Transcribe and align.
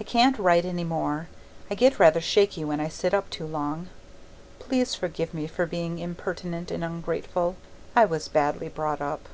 I 0.00 0.02
can't 0.02 0.36
write 0.36 0.64
any 0.64 0.82
more; 0.82 1.28
I 1.70 1.76
get 1.76 2.00
rather 2.00 2.20
shaky 2.20 2.64
when 2.64 2.80
I 2.80 2.88
sit 2.88 3.14
up 3.14 3.30
too 3.30 3.46
long. 3.46 3.88
Please 4.58 4.96
forgive 4.96 5.32
me 5.32 5.46
for 5.46 5.64
being 5.64 6.00
impertinent 6.00 6.72
and 6.72 6.82
ungrateful. 6.82 7.54
I 7.94 8.04
was 8.04 8.26
badly 8.26 8.68
brought 8.68 9.00
up. 9.00 9.28